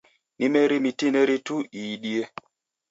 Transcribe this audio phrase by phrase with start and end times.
[0.37, 2.23] Ni meri mitineri tu iidie.